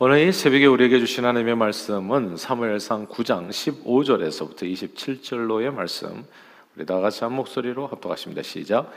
오늘 0.00 0.26
이 0.26 0.32
새벽에 0.32 0.66
우리에게 0.66 0.98
주신 0.98 1.24
하나님의 1.24 1.54
말씀은 1.54 2.36
사무엘상 2.36 3.06
9장 3.06 3.48
15절에서부터 3.50 4.64
27절로의 4.64 5.72
말씀. 5.72 6.24
우리 6.74 6.84
다 6.84 6.98
같이 6.98 7.22
한 7.22 7.32
목소리로 7.34 7.86
합독하십니다. 7.86 8.42
시작. 8.42 8.90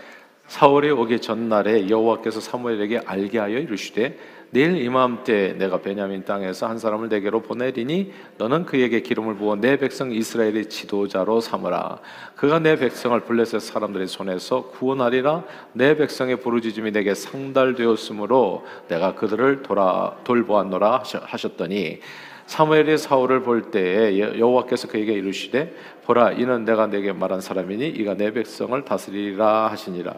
사월이 0.47 0.89
오기 0.89 1.19
전날에 1.21 1.87
여호와께서 1.87 2.41
사무엘에게 2.41 3.01
알게 3.05 3.37
하여 3.37 3.59
이르시되 3.59 4.17
내일 4.51 4.81
이맘때 4.81 5.55
내가 5.57 5.81
베냐민 5.81 6.23
땅에서 6.23 6.67
한 6.67 6.77
사람을 6.77 7.09
내게로 7.09 7.41
보내리니 7.41 8.13
너는 8.37 8.65
그에게 8.65 9.01
기름을 9.01 9.35
부어 9.35 9.57
내 9.57 9.77
백성 9.77 10.11
이스라엘의 10.11 10.69
지도자로 10.69 11.41
삼으라. 11.41 11.99
그가 12.35 12.59
내 12.59 12.77
백성을 12.77 13.19
블레셋 13.19 13.61
사람들의 13.61 14.07
손에서 14.07 14.69
구원하리라. 14.71 15.43
내 15.73 15.97
백성의 15.97 16.37
부르짖음이 16.37 16.91
내게 16.91 17.13
상달되었으므로 17.13 18.65
내가 18.87 19.15
그들을 19.15 19.63
돌아 19.63 20.15
돌보았노라 20.23 21.03
하셨더니 21.23 21.99
사무엘이 22.45 22.97
사울을 22.97 23.41
볼 23.43 23.71
때에 23.71 24.39
여호와께서 24.39 24.87
그에게 24.87 25.11
이르시되 25.11 25.75
보라 26.05 26.31
이는 26.31 26.63
내가 26.63 26.87
내게 26.87 27.11
말한 27.11 27.41
사람이니 27.41 27.85
이가 27.89 28.13
내 28.13 28.31
백성을 28.31 28.81
다스리라 28.85 29.67
하시니라. 29.67 30.15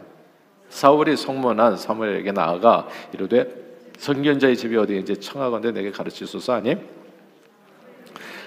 사울이 0.70 1.18
성문한 1.18 1.77
사무엘에게 1.77 2.32
나아가 2.32 2.88
이르되 3.12 3.69
선견자의 3.99 4.55
집이 4.55 4.76
어디인지 4.77 5.17
청하건대 5.17 5.71
내게 5.71 5.91
가르치소서 5.91 6.53
하니 6.53 6.76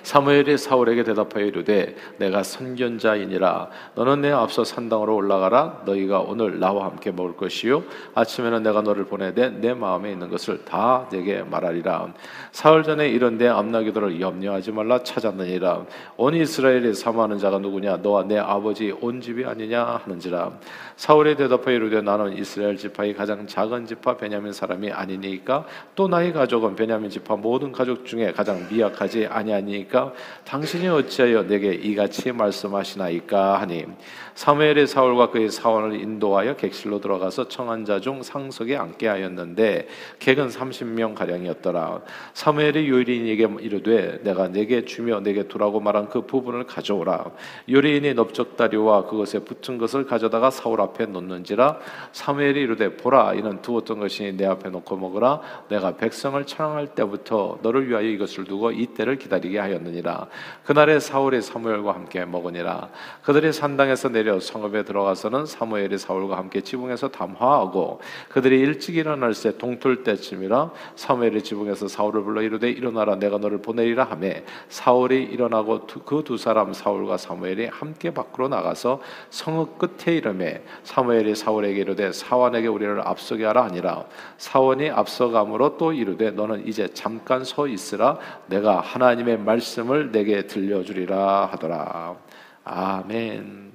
사무엘이 0.03 0.59
사울에게 0.59 1.05
대답하여 1.05 1.45
이르되 1.45 1.95
내가 2.19 2.43
선견자이니라. 2.43 3.69
너는 3.95 4.23
내 4.23 4.31
앞서 4.31 4.65
산당으로 4.65 5.15
올라가라. 5.15 5.83
너희가 5.87 6.21
오늘 6.21 6.59
나와 6.59 6.87
함께 6.87 7.13
먹을 7.13 7.37
것이요. 7.37 7.85
아침에는 8.15 8.63
내가 8.63 8.83
너를 8.83 9.05
보내되 9.05 9.51
내 9.51 9.75
마음에 9.75 10.13
있는 10.13 10.29
것을 10.29 10.65
다 10.65 11.07
내게 11.11 11.43
말하리라. 11.43 12.13
사흘 12.51 12.83
전에 12.83 13.09
이런데 13.09 13.49
암나기도를 13.49 14.21
염려하지 14.21 14.73
말라 14.73 15.03
찾았느니라. 15.03 15.87
온 16.17 16.35
이스라엘이 16.35 16.95
사모하는 16.95 17.39
자가 17.39 17.59
누구냐? 17.59 17.99
너와 17.99 18.25
내 18.25 18.39
아버지 18.39 18.93
온 19.01 19.21
집이 19.21 19.45
아니냐? 19.45 20.01
하는지라. 20.05 20.53
사울이 20.97 21.37
대답하여 21.37 21.77
이르되 21.77 22.01
나는 22.03 22.37
이스라엘 22.37 22.77
지파의 22.77 23.15
가장 23.15 23.47
작은 23.47 23.87
지파 23.87 24.17
베냐민 24.17 24.53
사람이 24.53 24.91
아니니까 24.91 25.65
또 25.95 26.09
나의 26.09 26.33
가족은 26.33 26.77
베냐민 26.77 27.11
지파 27.11 27.37
모든 27.37 27.73
가족 27.73 28.05
중에 28.05 28.33
가장 28.33 28.67
미약하지 28.71 29.27
아니하니까 29.27 29.92
하니까? 29.93 30.13
당신이 30.45 30.89
어찌하여 30.89 31.47
내게 31.47 31.73
이같이 31.75 32.33
말씀하시나이까 32.33 33.61
하니 33.61 33.85
사무엘이 34.35 34.87
사울과 34.87 35.31
그의 35.31 35.51
사원을 35.51 36.01
인도하여 36.01 36.57
객실로 36.57 37.01
들어가서 37.01 37.49
청한 37.49 37.85
자 37.85 38.01
중 38.01 38.23
상석에 38.23 38.75
앉게 38.77 39.07
하였는데 39.07 39.87
객은 40.19 40.49
30명 40.49 41.15
가량이었더라. 41.15 42.01
사무엘이 42.33 42.89
요리인에게 42.89 43.49
이르되 43.61 44.21
내가 44.25 44.49
내게 44.49 44.85
주며 44.85 45.21
내게 45.21 45.47
두라고 45.47 45.79
말한 45.79 46.09
그 46.09 46.23
부분을 46.23 46.65
가져오라. 46.65 47.27
요리인이 47.69 48.15
넓적다리와 48.15 49.05
그것에 49.07 49.41
붙은 49.41 49.79
것을 49.79 50.07
가져다가 50.07 50.51
사울 50.51 50.81
앞에 50.81 51.07
놓는지라 51.07 51.79
사무엘이 52.13 52.63
이르되 52.63 52.97
보라 52.97 53.35
이는 53.35 53.61
두었던 53.63 54.01
것이 54.01 54.35
내 54.37 54.47
앞에 54.47 54.71
놓고 54.71 54.97
먹으라. 54.97 55.41
내가 55.69 55.97
백성을 55.97 56.45
찬양할 56.45 56.95
때부터 56.95 57.59
너를 57.63 57.89
위하여 57.89 58.07
이것을 58.07 58.45
두고 58.45 58.73
이때를 58.73 59.19
기다리게 59.19 59.59
하였 59.59 59.82
하였느니라. 59.83 60.27
그날에 60.65 60.99
사울이 60.99 61.43
사무엘과 61.43 61.93
함께 61.93 62.25
먹으니라. 62.25 62.89
그들이 63.23 63.53
산당에서 63.53 64.09
내려 64.09 64.41
성읍에 64.41 64.85
들어가서는 64.85 65.47
사무엘이 65.47 65.99
사울과 65.99 66.39
함께 66.39 66.63
지붕에서 66.63 67.09
담화하고 67.09 68.01
그들이 68.31 68.61
일찍 68.61 68.97
일어날 68.97 69.35
때 69.35 69.57
동틀 69.59 70.05
때쯤이라 70.05 70.71
사무엘이 70.97 71.43
지붕에서 71.43 71.89
사울을 71.89 72.23
불러 72.23 72.43
이르되 72.43 72.71
일어나라 72.71 73.17
내가 73.17 73.39
너를 73.39 73.59
보내리라 73.59 74.05
하매 74.05 74.45
사울이 74.69 75.25
일어나고 75.25 75.87
그 75.87 76.23
두 76.23 76.37
사람 76.37 76.73
사울과 76.73 77.17
사무엘이 77.17 77.67
함께 77.67 78.13
밖으로 78.13 78.49
나가서 78.49 79.01
성읍 79.31 79.79
끝에 79.79 80.17
이름에 80.17 80.63
사무엘이 80.85 81.35
사울에게 81.35 81.81
이르되 81.81 82.13
사원에게 82.13 82.69
우리를 82.69 83.01
앞서게 83.07 83.45
하라 83.45 83.65
하니라. 83.65 84.05
사원이 84.39 84.91
앞서감으로 84.91 85.77
또 85.79 85.93
이르되 85.93 86.31
너는 86.31 86.67
이제 86.67 86.89
잠깐 86.95 87.45
서 87.45 87.67
있으라. 87.67 88.19
내가 88.47 88.81
하나님의 88.81 89.39
말씀 89.39 89.72
말씀을 89.73 90.13
내게 90.13 90.47
들려주리라 90.47 91.47
하더라. 91.47 92.17
아멘. 92.65 93.73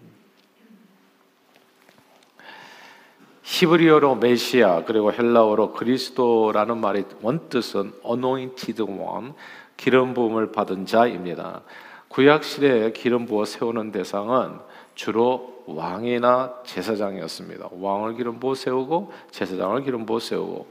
히브리어로 3.43 4.15
메시아 4.15 4.83
그리고 4.85 5.11
헬라어로 5.11 5.73
그리스도라는 5.73 6.77
말의 6.77 7.05
원뜻은 7.21 7.93
anointed 8.05 8.83
one, 8.83 9.31
기름 9.77 10.13
부음을 10.13 10.51
받은 10.51 10.85
자입니다. 10.85 11.61
구약 12.09 12.43
시대에 12.43 12.91
기름 12.91 13.25
부어 13.25 13.45
세우는 13.45 13.91
대상은 13.91 14.59
주로 14.95 15.63
왕이나 15.65 16.61
제사장이었습니다. 16.65 17.69
왕을 17.71 18.15
기름 18.15 18.39
부어 18.39 18.55
세우고 18.55 19.11
제사장을 19.31 19.81
기름 19.83 20.05
부어 20.05 20.19
세우고 20.19 20.67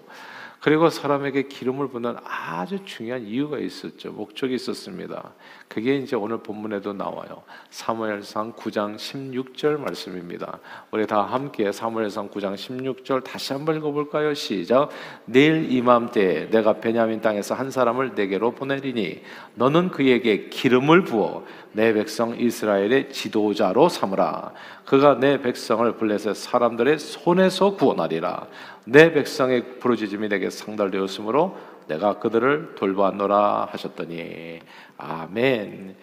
그리고 0.60 0.90
사람에게 0.90 1.44
기름을 1.44 1.88
붓는 1.88 2.16
아주 2.24 2.84
중요한 2.84 3.22
이유가 3.22 3.58
있었죠. 3.58 4.12
목적이 4.12 4.54
있었습니다. 4.54 5.32
그게 5.68 5.96
이제 5.96 6.16
오늘 6.16 6.38
본문에도 6.38 6.92
나와요. 6.92 7.42
사무엘상 7.70 8.54
9장 8.54 8.96
16절 8.96 9.78
말씀입니다. 9.78 10.58
우리 10.90 11.06
다 11.06 11.22
함께 11.22 11.70
사무엘상 11.70 12.30
9장 12.30 12.54
16절 12.54 13.22
다시 13.22 13.52
한번 13.52 13.76
읽어볼까요? 13.76 14.34
시작. 14.34 14.88
내일 15.26 15.70
이맘때 15.70 16.48
내가 16.50 16.80
베냐민 16.80 17.20
땅에서 17.20 17.54
한 17.54 17.70
사람을 17.70 18.14
내게로 18.14 18.52
보내리니 18.52 19.22
너는 19.54 19.90
그에게 19.90 20.48
기름을 20.48 21.04
부어 21.04 21.44
내 21.76 21.92
백성 21.92 22.34
이스라엘의 22.34 23.10
지도자로 23.10 23.90
삼으라. 23.90 24.52
그가 24.86 25.18
내 25.18 25.42
백성을 25.42 25.92
블레셋 25.98 26.34
사람들의 26.34 26.98
손에서 26.98 27.76
구원하리라. 27.76 28.46
내 28.84 29.12
백성의 29.12 29.78
부르짖음이 29.78 30.30
내게 30.30 30.48
상달되었으므로 30.48 31.58
내가 31.86 32.18
그들을 32.18 32.76
돌보았노라 32.76 33.68
하셨더니 33.72 34.60
아멘. 34.96 35.96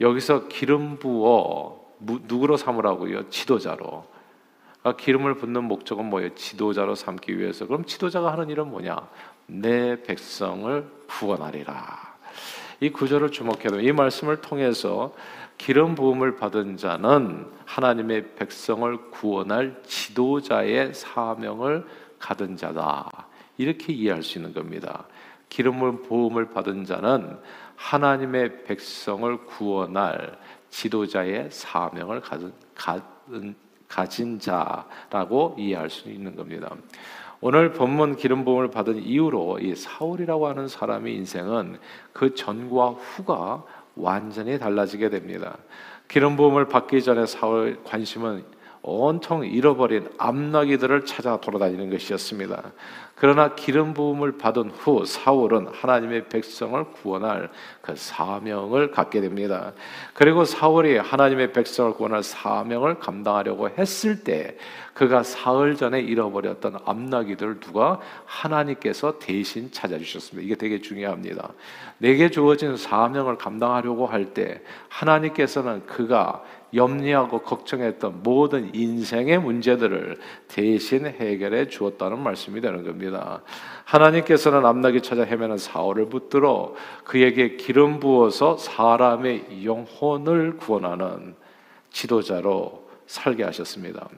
여기서 0.00 0.48
기름 0.48 0.96
부어 0.96 1.78
누구로 2.00 2.56
삼으라고요? 2.56 3.28
지도자로. 3.28 4.06
아, 4.82 4.96
기름을 4.96 5.34
붓는 5.34 5.62
목적은 5.64 6.06
뭐예요? 6.06 6.34
지도자로 6.36 6.94
삼기 6.94 7.38
위해서. 7.38 7.66
그럼 7.66 7.84
지도자가 7.84 8.32
하는 8.32 8.48
일은 8.48 8.70
뭐냐? 8.70 8.96
내 9.46 10.02
백성을 10.04 10.90
구원하리라. 11.06 12.07
이 12.80 12.90
구절을 12.90 13.32
주목해도 13.32 13.80
이 13.80 13.92
말씀을 13.92 14.40
통해서 14.40 15.14
기름 15.56 15.94
부음을 15.94 16.36
받은 16.36 16.76
자는 16.76 17.46
하나님의 17.66 18.34
백성을 18.36 19.10
구원할 19.10 19.82
지도자의 19.84 20.94
사명을 20.94 21.84
가든 22.18 22.56
자다. 22.56 23.26
이렇게 23.56 23.92
이해할 23.92 24.22
수 24.22 24.38
있는 24.38 24.54
겁니다. 24.54 25.04
기름을 25.48 26.02
부음을 26.02 26.50
받은 26.50 26.84
자는 26.84 27.38
하나님의 27.76 28.64
백성을 28.64 29.44
구원할 29.46 30.38
지도자의 30.70 31.50
사명을 31.50 32.20
가진, 32.20 32.52
가진 33.88 34.38
자라고 34.38 35.56
이해할 35.58 35.90
수 35.90 36.08
있는 36.08 36.36
겁니다. 36.36 36.70
오늘 37.40 37.72
본문 37.72 38.16
기름 38.16 38.44
부음을 38.44 38.70
받은 38.70 39.02
이후로 39.02 39.60
이 39.60 39.76
사울이라고 39.76 40.48
하는 40.48 40.66
사람의 40.66 41.14
인생은 41.14 41.78
그 42.12 42.34
전과 42.34 42.88
후가 42.90 43.64
완전히 43.94 44.58
달라지게 44.58 45.08
됩니다. 45.08 45.56
기름 46.08 46.36
부음을 46.36 46.66
받기 46.66 47.02
전에 47.02 47.26
사울 47.26 47.78
관심은 47.84 48.44
온통 48.88 49.44
잃어버린 49.44 50.08
암나기들을 50.18 51.04
찾아 51.04 51.36
돌아다니는 51.40 51.90
것이었습니다. 51.90 52.72
그러나 53.20 53.54
기름 53.56 53.94
부음을 53.94 54.38
받은 54.38 54.70
후 54.70 55.04
사울은 55.04 55.66
하나님의 55.72 56.28
백성을 56.28 56.82
구원할 56.84 57.50
그 57.82 57.96
사명을 57.96 58.92
갖게 58.92 59.20
됩니다. 59.20 59.72
그리고 60.14 60.44
사울이 60.44 60.96
하나님의 60.98 61.52
백성을 61.52 61.92
구원할 61.94 62.22
사명을 62.22 63.00
감당하려고 63.00 63.68
했을 63.70 64.22
때 64.22 64.56
그가 64.94 65.22
사흘 65.22 65.76
전에 65.76 66.00
잃어버렸던 66.00 66.78
암나기들을 66.84 67.60
누가 67.60 68.00
하나님께서 68.24 69.18
대신 69.18 69.70
찾아주셨습니다. 69.70 70.44
이게 70.44 70.54
되게 70.54 70.80
중요합니다. 70.80 71.52
내게 71.98 72.30
주어진 72.30 72.76
사명을 72.76 73.36
감당하려고 73.36 74.06
할 74.06 74.28
때 74.34 74.60
하나님께서는 74.88 75.86
그가 75.86 76.42
염려하고 76.74 77.40
걱정했던 77.40 78.22
모든 78.22 78.74
인생의 78.74 79.38
문제들을 79.38 80.18
대신 80.48 81.06
해결해 81.06 81.68
주었다는 81.68 82.18
말씀이 82.18 82.60
되는 82.60 82.84
겁니다. 82.84 83.42
하나님께서는 83.84 84.66
암나기 84.66 85.00
찾아 85.00 85.22
헤매는 85.22 85.58
사울을 85.58 86.06
붙들어 86.06 86.74
그에게 87.04 87.56
기름 87.56 88.00
부어서 88.00 88.56
사람의 88.56 89.64
영혼을 89.64 90.56
구원하는 90.56 91.34
지도자로 91.90 92.88
살게 93.06 93.44
하셨습니다. 93.44 94.08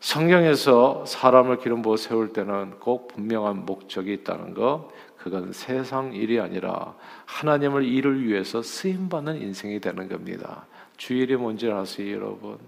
성경에서 0.00 1.06
사람을 1.06 1.58
기름 1.58 1.80
부어 1.80 1.96
세울 1.96 2.32
때는 2.32 2.80
꼭 2.80 3.06
분명한 3.06 3.64
목적이 3.64 4.14
있다는 4.14 4.52
것, 4.52 4.88
그건 5.16 5.52
세상 5.52 6.12
일이 6.12 6.40
아니라 6.40 6.94
하나님을 7.26 7.84
일을 7.84 8.26
위해서 8.26 8.62
쓰임 8.62 9.08
받는 9.08 9.40
인생이 9.40 9.78
되는 9.78 10.08
겁니다. 10.08 10.66
주일이 11.02 11.34
뭔지 11.34 11.68
아세요, 11.68 12.14
여러분? 12.14 12.58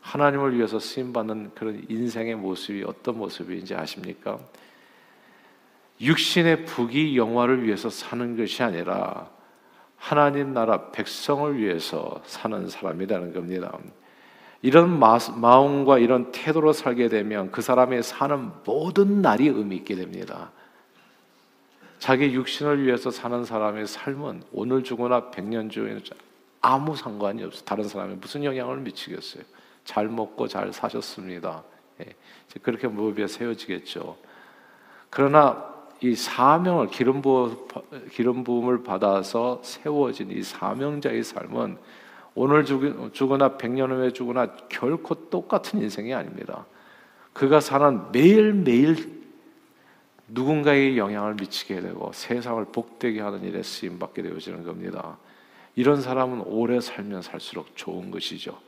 하나님을 0.00 0.56
위해서 0.56 0.80
쓰임 0.80 1.12
받는 1.12 1.52
그런 1.54 1.86
인생의 1.88 2.34
모습이 2.34 2.82
어떤 2.82 3.18
모습인지 3.18 3.72
아십니까? 3.72 4.40
육신의 6.00 6.64
부귀 6.64 7.16
영화를 7.16 7.62
위해서 7.62 7.88
사는 7.88 8.36
것이 8.36 8.64
아니라 8.64 9.30
하나님 9.96 10.52
나라 10.54 10.90
백성을 10.90 11.56
위해서 11.56 12.20
사는 12.24 12.68
사람이 12.68 13.06
되는 13.06 13.32
겁니다. 13.32 13.78
이런 14.60 14.98
마음과 14.98 16.00
이런 16.00 16.32
태도로 16.32 16.72
살게 16.72 17.08
되면 17.08 17.52
그 17.52 17.62
사람의 17.62 18.02
사는 18.02 18.50
모든 18.64 19.22
날이 19.22 19.46
의미 19.46 19.76
있게 19.76 19.94
됩니다. 19.94 20.50
자기 22.00 22.34
육신을 22.34 22.84
위해서 22.84 23.12
사는 23.12 23.44
사람의 23.44 23.86
삶은 23.86 24.42
오늘 24.50 24.82
죽거나 24.82 25.30
백년 25.30 25.70
주에는 25.70 26.02
아무 26.60 26.96
상관이 26.96 27.42
없어. 27.44 27.64
다른 27.64 27.88
사람에 27.88 28.14
무슨 28.14 28.44
영향을 28.44 28.78
미치겠어요? 28.78 29.42
잘 29.84 30.08
먹고 30.08 30.46
잘 30.46 30.72
사셨습니다. 30.72 31.62
예, 32.00 32.14
그렇게 32.62 32.86
무릎에 32.88 33.26
세워지겠죠. 33.26 34.16
그러나 35.08 35.70
이 36.02 36.14
사명을 36.14 36.88
기름 36.88 37.20
부어 37.20 37.66
기름 38.10 38.44
부음을 38.44 38.82
받아서 38.82 39.60
세워진 39.62 40.30
이 40.30 40.42
사명자의 40.42 41.24
삶은 41.24 41.78
오늘 42.34 42.64
죽으나 42.64 43.56
백년 43.56 43.90
후에 43.90 44.12
죽으나 44.12 44.54
결코 44.68 45.28
똑같은 45.28 45.82
인생이 45.82 46.14
아닙니다. 46.14 46.64
그가 47.32 47.60
사는 47.60 48.12
매일 48.12 48.52
매일 48.54 49.20
누군가에게 50.28 50.96
영향을 50.96 51.34
미치게 51.34 51.80
되고 51.80 52.12
세상을 52.14 52.64
복되게 52.66 53.20
하는 53.20 53.42
일에 53.44 53.62
쓰임 53.62 53.98
받게 53.98 54.22
되어지는 54.22 54.64
겁니다. 54.64 55.18
이런 55.80 56.02
사람은 56.02 56.42
오래 56.42 56.78
살면 56.78 57.22
살수록 57.22 57.74
좋은 57.74 58.10
것이죠. 58.10 58.58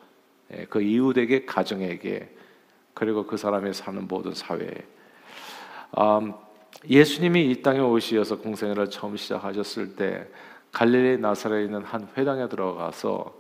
예, 0.50 0.64
그 0.64 0.81
이웃에게, 0.81 1.44
가정에게, 1.44 2.35
그리고 2.94 3.26
그 3.26 3.37
사람이 3.37 3.75
사는 3.75 4.09
모든 4.09 4.32
사회에. 4.32 4.73
음, 5.99 6.32
예수님이 6.88 7.50
이 7.50 7.61
땅에 7.61 7.81
오시어서 7.81 8.38
공생애를 8.38 8.88
처음 8.88 9.19
시작하셨을 9.19 9.94
때 9.94 10.26
갈릴리 10.73 11.20
나사렛에 11.20 11.64
있는 11.64 11.85
한 11.85 12.09
회당에 12.17 12.49
들어가서 12.49 13.38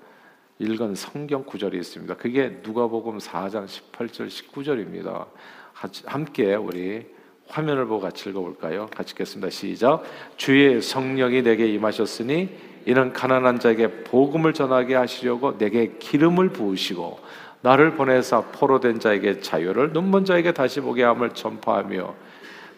읽은 0.58 0.94
성경 0.94 1.42
구절이 1.42 1.78
있습니다. 1.78 2.16
그게 2.16 2.60
누가복음 2.62 3.16
4장 3.16 3.64
18절 3.64 4.28
19절입니다. 4.28 5.28
함께 6.04 6.56
우리 6.56 7.06
화면을 7.48 7.86
보고 7.86 8.02
같이 8.02 8.28
읽어볼까요? 8.28 8.88
같이 8.94 9.12
읽겠습니다. 9.12 9.48
시작. 9.48 10.02
주의 10.36 10.82
성령이 10.82 11.40
내게 11.40 11.68
임하셨으니 11.68 12.71
이는 12.86 13.12
가난한 13.12 13.58
자에게 13.60 14.04
복음을 14.04 14.52
전하게 14.52 14.94
하시려고 14.94 15.56
내게 15.58 15.92
기름을 15.98 16.50
부으시고 16.50 17.20
나를 17.62 17.94
보내사 17.94 18.42
포로된 18.52 18.98
자에게 18.98 19.40
자유를 19.40 19.92
눈먼 19.92 20.24
자에게 20.24 20.52
다시 20.52 20.80
보게 20.80 21.04
함을 21.04 21.30
전파하며 21.30 22.14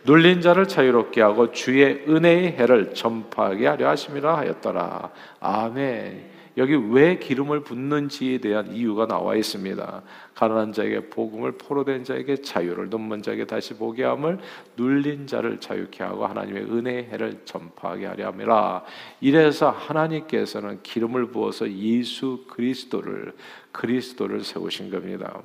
눌린 0.04 0.42
자를 0.42 0.68
자유롭게 0.68 1.22
하고 1.22 1.50
주의 1.50 2.04
은혜의 2.06 2.52
해를 2.52 2.92
전파하게 2.92 3.66
하려 3.66 3.88
하심이라 3.88 4.36
하였더라. 4.36 5.10
아멘. 5.40 6.33
여기 6.56 6.74
왜 6.74 7.18
기름을 7.18 7.60
붓는지에 7.60 8.38
대한 8.38 8.72
이유가 8.72 9.06
나와 9.06 9.34
있습니다. 9.34 10.02
가난한 10.34 10.72
자에게 10.72 11.08
복음을 11.10 11.52
포로된 11.52 12.04
자에게 12.04 12.42
자유를 12.42 12.90
눈먼 12.90 13.22
자에게 13.22 13.46
다시 13.46 13.74
보게 13.74 14.04
함을 14.04 14.38
눌린 14.76 15.26
자를 15.26 15.58
자유케 15.58 16.04
하고 16.04 16.26
하나님의 16.26 16.62
은혜의 16.64 17.04
해를 17.06 17.40
전파하게 17.44 18.06
하려 18.06 18.26
함이라. 18.28 18.84
이래서 19.20 19.70
하나님께서는 19.70 20.80
기름을 20.82 21.26
부어서 21.26 21.70
예수 21.70 22.44
그리스도를 22.48 23.32
그리스도를 23.72 24.44
세우신 24.44 24.90
겁니다. 24.90 25.40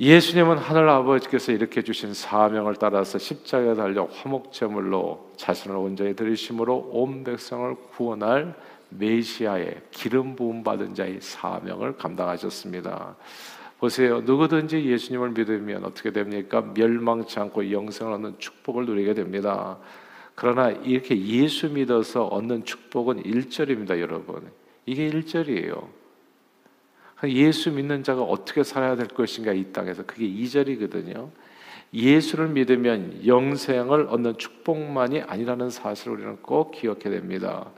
예수님은 0.00 0.58
하늘 0.58 0.88
아버지께서 0.88 1.52
이렇게 1.52 1.82
주신 1.82 2.14
사명을 2.14 2.74
따라서 2.80 3.16
십자가에 3.16 3.74
달려 3.74 4.06
화목제물로 4.06 5.34
자신을 5.36 5.76
온전히 5.76 6.16
들이심으로 6.16 6.90
온 6.92 7.22
백성을 7.22 7.76
구원할 7.92 8.54
메시아의 8.88 9.82
기름 9.92 10.34
부음 10.34 10.64
받은 10.64 10.94
자의 10.94 11.20
사명을 11.20 11.96
감당하셨습니다. 11.96 13.16
보세요. 13.78 14.20
누구든지 14.20 14.84
예수님을 14.84 15.30
믿으면 15.30 15.84
어떻게 15.84 16.10
됩니까? 16.10 16.60
멸망치 16.74 17.38
않고 17.38 17.70
영생을 17.70 18.14
얻는 18.14 18.38
축복을 18.38 18.86
누리게 18.86 19.14
됩니다. 19.14 19.78
그러나 20.34 20.70
이렇게 20.70 21.16
예수 21.24 21.70
믿어서 21.70 22.24
얻는 22.24 22.64
축복은 22.64 23.22
1절입니다, 23.22 24.00
여러분. 24.00 24.50
이게 24.86 25.08
1절이에요. 25.08 26.03
예수 27.26 27.70
믿는 27.70 28.02
자가 28.02 28.22
어떻게 28.22 28.62
살아야 28.62 28.96
될 28.96 29.08
것인가 29.08 29.52
이 29.52 29.72
땅에서 29.72 30.04
그게 30.04 30.26
2절이거든요. 30.26 31.30
예수를 31.92 32.48
믿으면 32.48 33.26
영생을 33.26 34.08
얻는 34.10 34.36
축복만이 34.36 35.22
아니라는 35.22 35.70
사실을 35.70 36.14
우리는 36.14 36.36
꼭 36.42 36.72
기억해야 36.72 37.10
됩니다. 37.10 37.70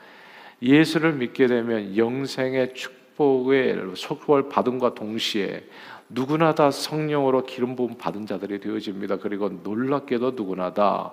예수를 0.63 1.13
믿게 1.13 1.47
되면 1.47 1.97
영생의 1.97 2.75
축복의 2.75 3.93
속을 3.95 4.49
받음과 4.49 4.95
동시에 4.95 5.65
누구나 6.09 6.55
다 6.55 6.71
성령으로 6.71 7.45
기름 7.45 7.77
부음 7.77 7.99
받은 7.99 8.27
자들이 8.27 8.61
되어집니다. 8.61 9.19
그리고 9.19 9.49
놀랍게도 9.49 10.33
누구나 10.33 10.73
다 10.73 11.13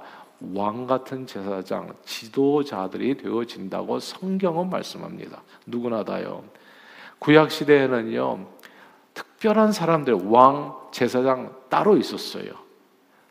왕 0.52 0.86
같은 0.88 1.26
제사장, 1.26 1.94
지도자들이 2.04 3.16
되어진다고 3.16 4.00
성경은 4.00 4.70
말씀합니다. 4.70 5.42
누구나 5.66 6.04
다요. 6.04 6.44
구약 7.24 7.52
시대에는요 7.52 8.46
특별한 9.14 9.72
사람들 9.72 10.14
왕 10.26 10.76
제사장 10.92 11.56
따로 11.70 11.96
있었어요. 11.98 12.52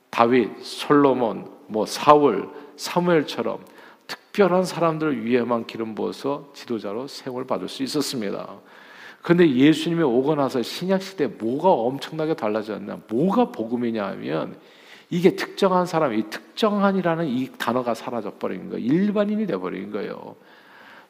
다윗, 0.09 0.51
솔로몬, 0.63 1.51
뭐 1.67 1.87
사울, 1.87 2.49
사무엘처럼 2.77 3.59
특별한 4.07 4.65
사람들 4.65 5.25
위에만 5.25 5.67
기름 5.67 5.95
부어서 5.95 6.51
지도자로 6.55 7.07
세월 7.07 7.47
받을 7.47 7.69
수 7.69 7.83
있었습니다. 7.83 8.49
근데 9.21 9.49
예수님이 9.49 10.03
오고 10.03 10.35
나서 10.37 10.63
신약 10.63 11.03
시대 11.03 11.27
뭐가 11.27 11.71
엄청나게 11.71 12.35
달라졌냐? 12.35 13.01
뭐가 13.09 13.53
복음이냐 13.53 14.05
하면 14.05 14.57
이게 15.11 15.37
특정한 15.37 15.85
사람, 15.85 16.15
이 16.15 16.29
특정한이라는 16.31 17.27
이 17.27 17.51
단어가 17.59 17.95
사라져 17.95 18.33
버린 18.39 18.71
거예요. 18.71 18.85
일반인이 18.85 19.47
돼 19.47 19.57
버린 19.57 19.91
거예요. 19.91 20.35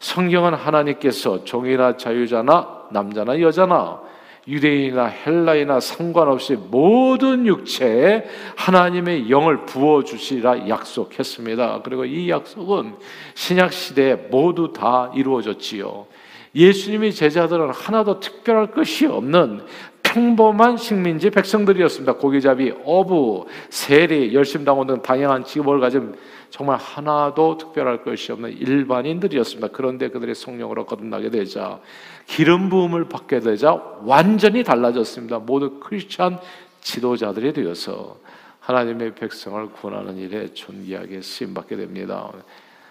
성경은 0.03 0.55
하나님께서 0.55 1.45
종이나 1.45 1.97
자유자나 1.97 2.89
남자나 2.91 3.41
여자나 3.41 4.01
유대인이나 4.49 5.05
헬라이나 5.05 5.79
상관없이 5.79 6.57
모든 6.57 7.47
육체에 7.47 8.25
하나님의 8.57 9.31
영을 9.31 9.65
부어 9.65 10.03
주시라 10.03 10.69
약속했습니다. 10.69 11.83
그리고 11.85 12.05
이 12.05 12.29
약속은 12.29 12.97
신약 13.35 13.73
시대에 13.73 14.17
모두 14.17 14.73
다 14.73 15.13
이루어졌지요. 15.15 16.07
예수님이 16.53 17.13
제자들은 17.13 17.71
하나도 17.71 18.19
특별할 18.19 18.73
것이 18.73 19.07
없는 19.07 19.65
평범한 20.03 20.77
식민지 20.77 21.31
백성들이었습니다. 21.31 22.15
고기잡이, 22.15 22.75
어부, 22.85 23.47
세리, 23.71 24.35
열심당원 24.35 24.87
등 24.87 25.03
다양한 25.03 25.45
직업을 25.45 25.81
가진 25.81 26.15
정말 26.51 26.77
하나도 26.77 27.57
특별할 27.57 28.05
것이 28.05 28.31
없는 28.33 28.51
일반인들이었습니다. 28.59 29.69
그런데 29.69 30.09
그들의 30.09 30.35
성령으로 30.35 30.85
거듭나게 30.85 31.31
되자 31.31 31.81
기름 32.27 32.69
부음을 32.69 33.09
받게 33.09 33.41
되자 33.41 33.73
완전히 34.03 34.63
달라졌습니다. 34.63 35.39
모두 35.39 35.81
크리스천 35.81 36.39
지도자들이 36.83 37.55
되어서 37.55 38.17
하나님의 38.61 39.15
백성을 39.15 39.67
구원하는 39.71 40.19
일에 40.19 40.53
존귀하게 40.53 41.23
쓰임 41.23 41.55
받게 41.55 41.77
됩니다. 41.77 42.31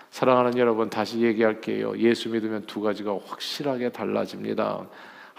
사랑하는 0.09 0.57
여러분 0.57 0.89
다시 0.89 1.21
얘기할게요. 1.21 1.97
예수 1.97 2.29
믿으면 2.29 2.65
두 2.65 2.81
가지가 2.81 3.17
확실하게 3.25 3.89
달라집니다. 3.89 4.85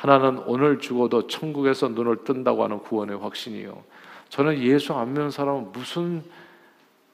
하나는 0.03 0.41
오늘 0.47 0.81
죽어도 0.81 1.29
천국에서 1.29 1.87
눈을 1.87 2.25
뜬다고 2.25 2.65
하는 2.65 2.81
구원의 2.81 3.19
확신이요. 3.19 3.85
저는 4.31 4.59
예수 4.59 4.93
안 4.95 5.13
믿는 5.13 5.31
사람은 5.31 5.71
무슨 5.71 6.25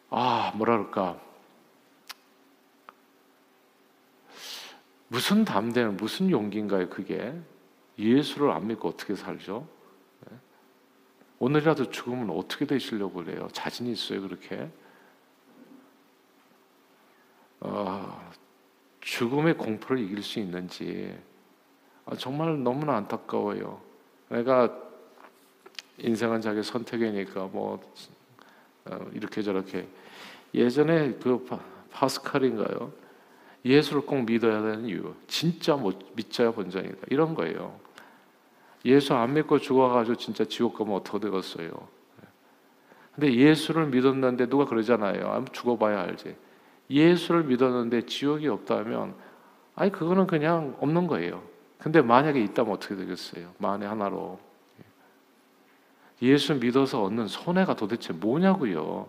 아 0.09 0.53
뭐랄까 0.55 1.21
무슨 5.09 5.45
담대는 5.45 5.99
무슨 5.99 6.31
용기인가요? 6.31 6.89
그게 6.89 7.39
예수를 7.99 8.53
안 8.53 8.67
믿고 8.67 8.89
어떻게 8.89 9.15
살죠? 9.15 9.69
네? 10.31 10.39
오늘이라도 11.41 11.91
죽으면 11.91 12.31
어떻게 12.31 12.65
되시려고 12.65 13.23
그래요? 13.23 13.49
자신 13.53 13.87
있어요 13.89 14.23
그렇게? 14.23 14.71
어, 17.61 18.33
죽음의 19.03 19.59
공포를 19.59 20.03
이길 20.03 20.23
수 20.23 20.39
있는지 20.39 21.15
아, 21.15 21.28
정말 22.17 22.63
너무나 22.63 22.97
안타까워요. 22.97 23.81
내가 24.29 24.73
인생은 25.99 26.41
자기 26.41 26.63
선택이니까 26.63 27.49
뭐 27.53 27.81
어, 28.87 29.07
이렇게 29.13 29.43
저렇게 29.43 29.87
예전에 30.55 31.13
그 31.15 31.47
파스칼인가요? 31.93 32.93
예수를 33.65 34.03
꼭 34.03 34.25
믿어야 34.25 34.63
되는 34.63 34.87
이유. 34.87 35.15
진짜 35.27 35.77
못 35.77 35.99
믿져야 36.15 36.53
본전이다. 36.53 36.97
이런 37.11 37.35
거예요. 37.35 37.79
예수 38.85 39.15
안 39.15 39.35
믿고 39.35 39.59
죽어가지고 39.59 40.17
진짜 40.17 40.45
지옥 40.45 40.79
가면 40.79 40.95
어떻게 40.95 41.19
되겠어요? 41.19 41.71
근데 43.15 43.35
예수를 43.35 43.87
믿었는데 43.89 44.49
누가 44.49 44.65
그러잖아요. 44.65 45.27
아, 45.27 45.45
죽어봐야 45.53 46.03
알지. 46.03 46.37
예수를 46.89 47.45
믿었는데 47.45 48.07
지옥이 48.07 48.47
없다면, 48.47 49.15
아니 49.75 49.91
그거는 49.91 50.29
그냥 50.29 50.77
없는 50.79 51.09
거예요. 51.09 51.43
근데 51.79 52.03
만약에 52.03 52.41
있다면 52.41 52.73
어떻게 52.75 52.97
되겠어요? 52.97 53.53
만에 53.59 53.87
하나로 53.87 54.39
예수 56.23 56.55
믿어서 56.55 57.03
얻는 57.05 57.29
손해가 57.29 57.77
도대체 57.77 58.13
뭐냐고요? 58.13 59.09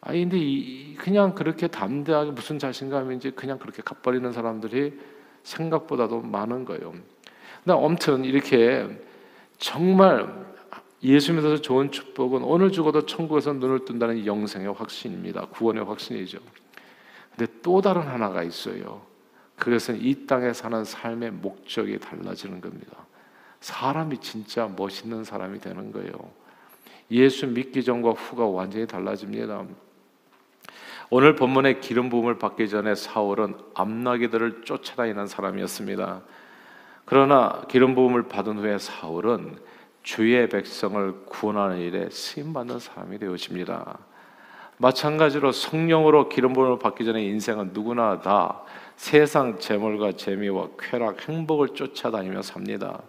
아니 0.00 0.22
근데 0.22 0.36
이, 0.38 0.94
그냥 0.96 1.34
그렇게 1.34 1.68
담대하게 1.68 2.32
무슨 2.32 2.58
자신감인지 2.58 3.32
그냥 3.32 3.58
그렇게 3.58 3.82
갚버리는 3.82 4.32
사람들이 4.32 4.98
생각보다도 5.44 6.20
많은 6.22 6.64
거예요. 6.64 6.92
근데 7.64 7.72
아무튼 7.72 8.24
이렇게 8.24 8.88
정말 9.58 10.42
예수 11.04 11.32
믿어서 11.32 11.60
좋은 11.60 11.92
축복은 11.92 12.42
오늘 12.42 12.72
죽어도 12.72 13.06
천국에서 13.06 13.52
눈을 13.52 13.84
뜬다는 13.84 14.26
영생의 14.26 14.72
확신입니다. 14.72 15.46
구원의 15.46 15.84
확신이죠. 15.84 16.38
근데 17.36 17.52
또 17.62 17.80
다른 17.80 18.02
하나가 18.02 18.42
있어요. 18.42 19.02
그것은 19.56 20.00
이 20.00 20.26
땅에 20.26 20.52
사는 20.52 20.84
삶의 20.84 21.32
목적이 21.32 21.98
달라지는 21.98 22.60
겁니다. 22.60 22.96
사람이 23.60 24.18
진짜 24.18 24.68
멋있는 24.76 25.24
사람이 25.24 25.60
되는 25.60 25.92
거예요. 25.92 26.12
예수 27.10 27.46
믿기 27.46 27.84
전과 27.84 28.10
후가 28.10 28.46
완전히 28.46 28.86
달라집니다. 28.86 29.64
오늘 31.10 31.36
본문의 31.36 31.80
기름 31.80 32.08
부음을 32.08 32.38
받기 32.38 32.68
전에 32.68 32.94
사울은 32.94 33.54
암나기들을 33.74 34.62
쫓아다니는 34.64 35.26
사람이었습니다. 35.26 36.22
그러나 37.04 37.62
기름 37.68 37.94
부음을 37.94 38.24
받은 38.24 38.58
후에 38.58 38.78
사울은 38.78 39.58
주의 40.02 40.48
백성을 40.48 41.26
구원하는 41.26 41.78
일에 41.78 42.08
쓰임 42.10 42.52
받는 42.52 42.78
사람이 42.78 43.18
되어집니다. 43.18 43.98
마찬가지로 44.78 45.52
성령으로 45.52 46.28
기름 46.28 46.54
부음을 46.54 46.78
받기 46.78 47.04
전에 47.04 47.22
인생은 47.22 47.70
누구나 47.72 48.20
다 48.20 48.62
세상 48.96 49.58
재물과 49.58 50.12
재미와 50.12 50.68
쾌락, 50.78 51.28
행복을 51.28 51.70
쫓아다니며 51.70 52.42
삽니다. 52.42 53.00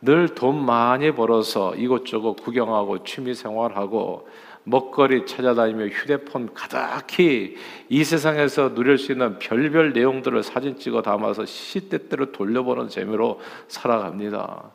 늘 0.00 0.28
돈 0.34 0.64
많이 0.64 1.12
벌어서 1.12 1.74
이곳저곳 1.76 2.34
구경하고 2.34 3.04
취미 3.04 3.34
생활하고 3.34 4.28
먹거리 4.64 5.26
찾아다니며 5.26 5.86
휴대폰 5.86 6.52
가득히 6.54 7.56
이 7.88 8.04
세상에서 8.04 8.74
누릴 8.74 8.98
수 8.98 9.12
있는 9.12 9.38
별별 9.38 9.92
내용들을 9.92 10.42
사진 10.42 10.76
찍어 10.76 11.02
담아서 11.02 11.44
시때때로 11.46 12.32
돌려보는 12.32 12.88
재미로 12.88 13.40
살아갑니다. 13.68 14.70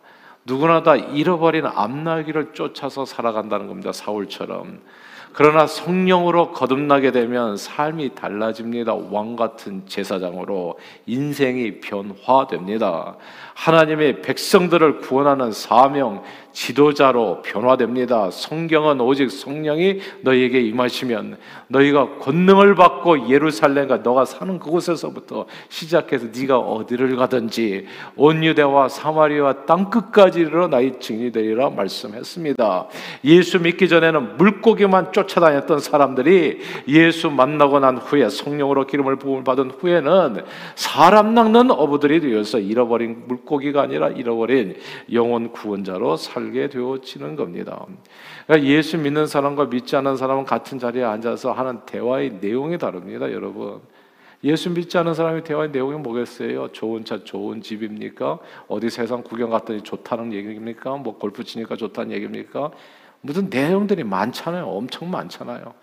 누구나 0.45 0.83
다 0.83 0.95
잃어버린 0.95 1.65
앞날기를 1.65 2.53
쫓아서 2.53 3.05
살아간다는 3.05 3.67
겁니다. 3.67 3.91
사울처럼. 3.91 4.81
그러나 5.34 5.67
성령으로 5.67 6.51
거듭나게 6.51 7.12
되면 7.12 7.57
삶이 7.57 8.15
달라집니다. 8.15 8.96
왕 8.96 9.36
같은 9.36 9.84
제사장으로 9.86 10.79
인생이 11.05 11.79
변화됩니다. 11.79 13.15
하나님의 13.53 14.22
백성들을 14.22 15.00
구원하는 15.00 15.51
사명, 15.51 16.24
지도자로 16.53 17.43
변화됩니다. 17.43 18.31
성경은 18.31 19.00
오직 19.00 19.29
성령이 19.29 20.00
너희에게 20.22 20.60
임하시면 20.62 21.38
너희가 21.67 22.17
권능을 22.17 22.74
받고 22.74 23.29
예루살렘과 23.29 23.98
너가 23.98 24.25
사는 24.25 24.57
그곳에서부터 24.57 25.46
시작해서 25.69 26.27
네가 26.36 26.57
어디를 26.57 27.15
가든지 27.15 27.86
온 28.15 28.43
유대와 28.43 28.89
사마리아 28.89 29.65
땅 29.65 29.89
끝까지 29.91 30.39
이르러 30.39 30.67
나의 30.67 31.00
증인이 31.00 31.31
되리라 31.31 31.69
말씀했습니다. 31.69 32.88
예수 33.25 33.60
믿기 33.60 33.88
전에는 33.88 34.38
물고기만 34.38 35.13
쫓 35.13 35.26
아다녔던 35.36 35.79
사람들이 35.79 36.62
예수 36.88 37.29
만나고 37.29 37.79
난 37.79 37.98
후에 37.98 38.29
성령으로 38.29 38.88
기름을 38.88 39.17
부음을 39.17 39.43
받은 39.43 39.72
후에는 39.72 40.43
사람 40.75 41.34
낚는 41.36 41.72
어부들이 41.72 42.22
되어서 42.22 42.60
잃어버린 42.60 43.25
물고기가 43.27 43.84
아니라 43.84 44.10
잃어버린 44.10 44.77
영혼 45.12 45.51
구원자로 45.51 46.17
살 46.17 46.48
살게 46.48 46.69
되어지는 46.69 47.36
겁니다. 47.36 47.86
그러니까 48.46 48.69
예수 48.69 48.98
믿는 48.98 49.27
사람과 49.27 49.65
믿지 49.65 49.96
않는 49.96 50.17
사람은 50.17 50.46
같은 50.46 50.79
자리에 50.79 51.03
앉아서 51.03 51.51
하는 51.51 51.81
대화의 51.86 52.38
내용이 52.41 52.77
다릅니다, 52.77 53.31
여러분. 53.31 53.81
예수 54.43 54.69
믿지 54.69 54.98
않는 55.00 55.15
사람이 55.15 55.43
대화의 55.43 55.72
내용이 55.72 55.98
뭐겠어요? 55.98 56.72
좋은 56.72 57.03
차, 57.03 57.24
좋은 57.24 57.62
집입니까? 57.62 58.38
어디 58.67 58.89
세상 58.89 59.24
구경 59.24 59.50
갔더니 59.50 59.81
좋다는 59.81 60.31
얘기입니까? 60.31 60.96
뭐 60.98 61.17
골프 61.17 61.43
치니까 61.43 61.75
좋다는 61.75 62.12
얘기입니까? 62.12 62.72
무슨 63.21 63.50
내용들이 63.50 64.03
많잖아요. 64.03 64.65
엄청 64.65 65.09
많잖아요. 65.12 65.74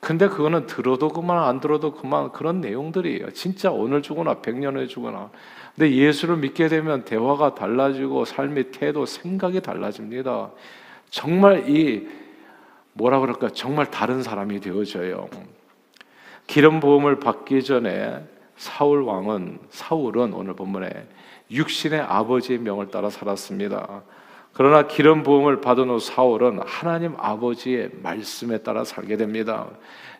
근데 0.00 0.28
그거는 0.28 0.66
들어도 0.66 1.08
그만 1.08 1.42
안 1.44 1.60
들어도 1.60 1.92
그만 1.92 2.30
그런 2.30 2.60
내용들이에요. 2.60 3.32
진짜 3.32 3.70
오늘 3.70 4.00
주거나 4.00 4.40
백년 4.40 4.76
후에 4.76 4.86
주거나 4.86 5.30
근데 5.74 5.92
예수를 5.92 6.36
믿게 6.36 6.68
되면 6.68 7.04
대화가 7.04 7.54
달라지고 7.54 8.24
삶의 8.24 8.70
태도, 8.70 9.06
생각이 9.06 9.60
달라집니다. 9.60 10.50
정말 11.10 11.68
이 11.68 12.08
뭐라 12.92 13.20
그럴까? 13.20 13.50
정말 13.50 13.90
다른 13.90 14.22
사람이 14.22 14.60
되어져요. 14.60 15.28
기름 16.46 16.80
부음을 16.80 17.20
받기 17.20 17.62
전에 17.62 18.24
사울 18.56 19.02
왕은 19.02 19.58
사울은 19.70 20.32
오늘 20.32 20.54
본문에 20.54 21.06
육신의 21.50 22.00
아버지의 22.00 22.58
명을 22.58 22.88
따라 22.88 23.10
살았습니다. 23.10 24.02
그러나 24.58 24.88
기름 24.88 25.22
부음을 25.22 25.60
받은 25.60 25.88
후 25.88 26.00
사울은 26.00 26.58
하나님 26.66 27.14
아버지의 27.16 27.90
말씀에 28.02 28.58
따라 28.58 28.82
살게 28.82 29.16
됩니다. 29.16 29.68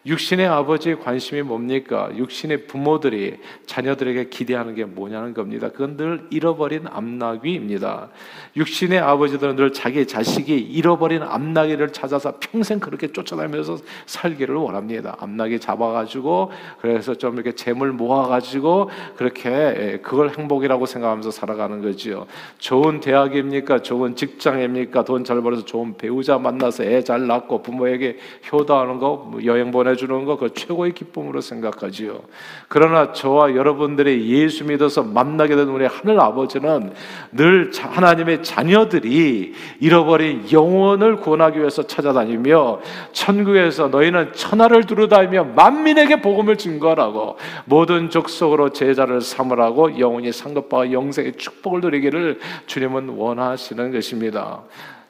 육신의 0.08 0.46
아버지의 0.46 0.98
관심이 1.00 1.42
뭡니까? 1.42 2.10
육신의 2.16 2.66
부모들이 2.66 3.36
자녀들에게 3.66 4.30
기대하는 4.30 4.74
게 4.74 4.86
뭐냐는 4.86 5.34
겁니다. 5.34 5.68
그건 5.68 5.98
늘 5.98 6.26
잃어버린 6.30 6.86
암나귀입니다. 6.88 8.08
육신의 8.56 8.98
아버지들은 9.00 9.56
늘 9.56 9.72
자기 9.74 10.06
자식이 10.06 10.56
잃어버린 10.56 11.22
암나귀를 11.22 11.92
찾아서 11.92 12.38
평생 12.40 12.80
그렇게 12.80 13.12
쫓아다니면서 13.12 13.76
살기를 14.06 14.54
원합니다. 14.56 15.14
암나귀 15.20 15.60
잡아가지고 15.60 16.52
그래서 16.80 17.14
좀 17.14 17.34
이렇게 17.34 17.52
재물 17.52 17.92
모아가지고 17.92 18.90
그렇게 19.16 19.50
예, 19.50 19.98
그걸 20.02 20.30
행복이라고 20.30 20.86
생각하면서 20.86 21.30
살아가는 21.30 21.82
거지요. 21.82 22.26
좋은 22.58 23.00
대학입니까? 23.00 23.82
좋은 23.82 24.16
직장입니까? 24.16 25.04
돈 25.04 25.18
잘 25.28 25.42
벌어서 25.42 25.62
좋은 25.66 25.94
배우자 25.98 26.38
만나서 26.38 26.84
애 26.84 27.02
잘 27.02 27.26
낳고 27.26 27.60
부모에게 27.62 28.16
효도하는 28.50 28.98
거, 28.98 29.28
뭐 29.30 29.44
여행 29.44 29.70
보내 29.70 29.94
주는 29.98 30.24
거 30.24 30.38
그 30.38 30.54
최고의 30.54 30.92
기쁨으로 30.94 31.40
생각하지요. 31.40 32.20
그러나 32.68 33.12
저와 33.12 33.54
여러분들이 33.54 34.28
예수 34.30 34.64
믿어서 34.64 35.02
만나게 35.02 35.56
된 35.56 35.68
우리 35.68 35.84
하늘 35.84 36.20
아버지는 36.20 36.92
늘 37.32 37.72
하나님의 37.76 38.42
자녀들이 38.42 39.54
잃어버린 39.80 40.46
영혼을 40.52 41.16
구원하기 41.16 41.58
위해서 41.58 41.82
찾아다니며 41.82 42.80
천국에서 43.12 43.88
너희는 43.88 44.32
천하를 44.32 44.84
두루다니며 44.84 45.44
만민에게 45.56 46.22
복음을 46.22 46.56
증거하라고 46.56 47.36
모든 47.64 48.08
족속으로 48.08 48.70
제자를 48.70 49.20
삼으라고 49.20 49.98
영혼이 49.98 50.32
상급과 50.32 50.92
영생의 50.92 51.34
축복을 51.36 51.80
누리기를 51.80 52.38
주님은 52.66 53.10
원하시는 53.10 53.92
것입니다. 53.92 54.62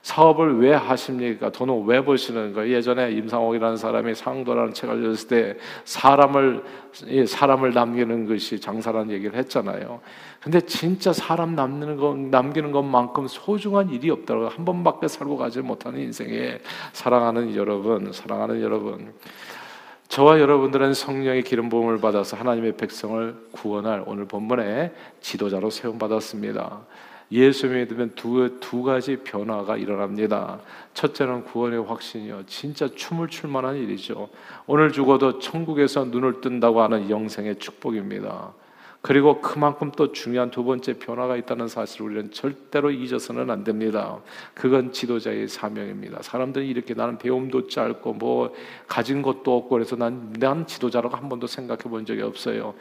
사업을 0.08 0.58
왜 0.60 0.72
하십니까? 0.72 1.50
돈을 1.50 1.82
왜 1.84 2.02
버시는 2.02 2.54
거예요? 2.54 2.74
예전에 2.74 3.12
임상옥이라는 3.12 3.76
사람이 3.76 4.14
상도라는 4.14 4.72
책을 4.72 5.04
읽었을 5.04 5.28
때 5.28 5.56
사람을 5.84 6.64
사람을 7.26 7.74
남기는 7.74 8.26
것이 8.26 8.58
장사라는 8.58 9.10
얘기를 9.10 9.38
했잖아요. 9.38 10.00
근데 10.40 10.60
진짜 10.62 11.12
사람 11.12 11.54
남기는 11.54 11.96
것 11.98 12.16
남기는 12.16 12.72
것만큼 12.72 13.28
소중한 13.28 13.90
일이 13.90 14.08
없더라고요. 14.08 14.48
한 14.48 14.64
번밖에 14.64 15.08
살고 15.08 15.36
가지 15.36 15.60
못하는 15.60 16.00
인생에 16.00 16.58
사랑하는 16.94 17.54
여러분, 17.54 18.10
사랑하는 18.10 18.62
여러분. 18.62 19.12
저와 20.08 20.40
여러분들은 20.40 20.94
성령의 20.94 21.42
기름 21.42 21.68
부음을 21.68 22.00
받아서 22.00 22.34
하나님의 22.38 22.78
백성을 22.78 23.36
구원할 23.52 24.04
오늘 24.06 24.24
본문에 24.24 24.90
지도자로 25.20 25.68
세움 25.68 25.98
받았습니다. 25.98 26.80
예수 27.30 27.68
믿으면 27.68 28.12
두, 28.14 28.58
두 28.60 28.82
가지 28.82 29.16
변화가 29.18 29.76
일어납니다. 29.76 30.60
첫째는 30.94 31.44
구원의 31.44 31.84
확신이요. 31.84 32.44
진짜 32.46 32.88
춤을 32.88 33.28
출 33.28 33.50
만한 33.50 33.76
일이죠. 33.76 34.28
오늘 34.66 34.92
죽어도 34.92 35.38
천국에서 35.38 36.06
눈을 36.06 36.40
뜬다고 36.40 36.80
하는 36.80 37.10
영생의 37.10 37.56
축복입니다. 37.56 38.52
그리고 39.00 39.40
그만큼 39.40 39.92
또 39.96 40.12
중요한 40.12 40.50
두 40.50 40.64
번째 40.64 40.94
변화가 40.98 41.36
있다는 41.36 41.68
사실을 41.68 42.06
우리는 42.06 42.30
절대로 42.32 42.90
잊어서는 42.90 43.48
안 43.48 43.62
됩니다. 43.62 44.18
그건 44.54 44.92
지도자의 44.92 45.46
사명입니다. 45.46 46.22
사람들이 46.22 46.68
이렇게 46.68 46.94
나는 46.94 47.16
배움도 47.16 47.68
짧고 47.68 48.14
뭐 48.14 48.52
가진 48.88 49.22
것도 49.22 49.56
없고 49.56 49.68
그래서 49.68 49.94
난, 49.94 50.32
난 50.32 50.66
지도자라고 50.66 51.16
한 51.16 51.28
번도 51.28 51.46
생각해 51.46 51.82
본 51.84 52.04
적이 52.04 52.22
없어요. 52.22 52.74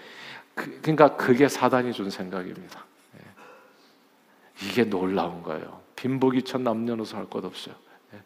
그, 0.55 0.79
러니까 0.83 1.15
그게 1.15 1.47
사단이 1.47 1.93
준 1.93 2.09
생각입니다. 2.09 2.83
예. 4.63 4.67
이게 4.67 4.83
놀라운 4.83 5.43
거예요. 5.43 5.81
빈부귀천 5.95 6.63
남녀노소 6.63 7.17
할 7.17 7.25
것 7.25 7.43
없어요. 7.43 7.75
예. 8.13 8.19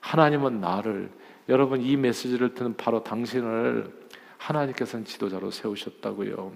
하나님은 0.00 0.60
나를 0.60 1.10
여러분 1.48 1.80
이 1.80 1.96
메시지를 1.96 2.54
듣는 2.54 2.76
바로 2.76 3.02
당신을 3.02 4.06
하나님께서는 4.38 5.04
지도자로 5.04 5.50
세우셨다고요. 5.50 6.52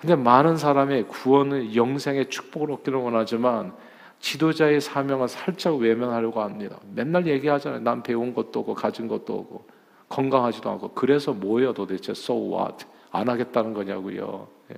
근데 0.00 0.14
많은 0.14 0.56
사람의 0.56 1.08
구원은 1.08 1.74
영생의 1.74 2.28
축복을 2.28 2.70
얻기를 2.72 2.98
원하지만 2.98 3.74
지도자의 4.20 4.80
사명은 4.80 5.26
살짝 5.28 5.76
외면하려고 5.76 6.42
합니다. 6.42 6.78
맨날 6.94 7.26
얘기하잖아요. 7.26 7.80
난 7.80 8.02
배운 8.02 8.34
것도 8.34 8.60
없고 8.60 8.74
가진 8.74 9.08
것도 9.08 9.38
없고 9.38 9.66
건강하지도 10.08 10.70
않고 10.70 10.92
그래서 10.94 11.32
뭐예요 11.32 11.72
도대체 11.72 12.12
so 12.12 12.34
what 12.56 12.86
안 13.10 13.28
하겠다는 13.28 13.72
거냐고요. 13.74 14.48
예. 14.72 14.76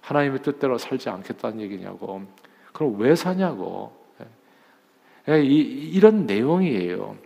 하나님의 0.00 0.42
뜻대로 0.42 0.78
살지 0.78 1.08
않겠다는 1.08 1.60
얘기냐고. 1.60 2.22
그럼 2.82 2.98
왜 2.98 3.14
사냐고. 3.14 3.92
예. 5.28 5.34
예, 5.34 5.42
이런 5.44 6.26
내용이에요. 6.26 7.16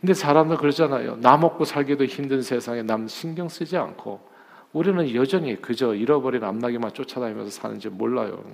근데 0.00 0.14
사람들 0.14 0.58
그러잖아요. 0.58 1.16
나 1.16 1.36
먹고 1.36 1.64
살기도 1.64 2.04
힘든 2.04 2.42
세상에 2.42 2.82
남 2.82 3.08
신경 3.08 3.48
쓰지 3.48 3.76
않고 3.76 4.20
우리는 4.72 5.14
여전히 5.14 5.60
그저 5.60 5.94
잃어버린 5.94 6.44
암나기만 6.44 6.92
쫓아다니면서 6.92 7.50
사는지 7.50 7.88
몰라요. 7.88 8.44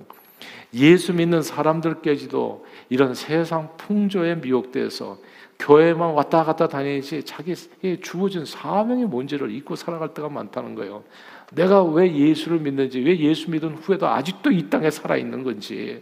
예수 0.73 1.13
믿는 1.13 1.43
사람들께지도 1.43 2.65
이런 2.89 3.13
세상 3.13 3.75
풍조에 3.77 4.35
미혹돼서 4.35 5.17
교회만 5.59 6.13
왔다 6.13 6.43
갔다 6.43 6.67
다니지 6.67 7.23
자기 7.23 7.53
주어진 8.01 8.45
사명이 8.45 9.05
뭔지를 9.05 9.51
잊고 9.51 9.75
살아갈 9.75 10.13
때가 10.13 10.29
많다는 10.29 10.73
거예요. 10.73 11.03
내가 11.51 11.83
왜 11.83 12.13
예수를 12.13 12.59
믿는지, 12.59 12.99
왜 12.99 13.17
예수 13.19 13.51
믿은 13.51 13.75
후에도 13.75 14.07
아직도 14.07 14.51
이 14.51 14.69
땅에 14.69 14.89
살아 14.89 15.15
있는 15.17 15.43
건지, 15.43 16.01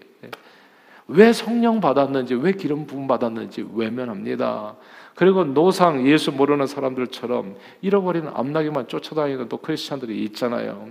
왜 1.08 1.34
성령 1.34 1.82
받았는지, 1.82 2.36
왜 2.36 2.52
기름 2.52 2.86
부음 2.86 3.08
받았는지 3.08 3.68
외면합니다. 3.74 4.76
그리고 5.16 5.44
노상 5.44 6.08
예수 6.08 6.32
모르는 6.32 6.68
사람들처럼 6.68 7.56
잃어버린 7.82 8.28
암나기만 8.34 8.88
쫓아다니는 8.88 9.50
또 9.50 9.58
크리스천들이 9.58 10.24
있잖아요. 10.26 10.90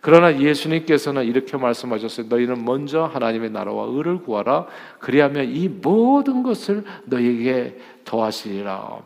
그러나 0.00 0.40
예수님께서는 0.40 1.24
이렇게 1.24 1.56
말씀하셨어요. 1.56 2.26
너희는 2.28 2.64
먼저 2.64 3.04
하나님의 3.04 3.50
나라와 3.50 3.86
의를 3.88 4.22
구하라. 4.22 4.66
그리하면 5.00 5.48
이 5.48 5.68
모든 5.68 6.42
것을 6.42 6.84
너희에게 7.04 7.78
더하시리라. 8.04 9.00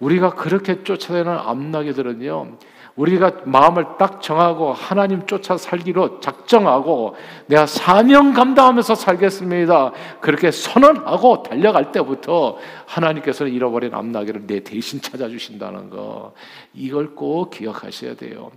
우리가 0.00 0.30
그렇게 0.34 0.82
쫓아다니는 0.82 1.32
암나기들은요. 1.38 2.58
우리가 2.96 3.32
마음을 3.44 3.86
딱 3.98 4.20
정하고 4.20 4.72
하나님 4.72 5.26
쫓아 5.26 5.56
살기로 5.56 6.20
작정하고 6.20 7.16
내가 7.46 7.66
사명 7.66 8.34
감당하면서 8.34 8.94
살겠습니다. 8.94 9.92
그렇게 10.20 10.50
선언하고 10.50 11.42
달려갈 11.42 11.90
때부터 11.90 12.58
하나님께서는 12.86 13.52
잃어버린 13.52 13.94
앞나기를 13.94 14.46
내 14.46 14.60
대신 14.60 15.00
찾아주신다는 15.00 15.88
거. 15.88 16.34
이걸 16.74 17.14
꼭 17.14 17.50
기억하셔야 17.50 18.14
돼요. 18.14 18.50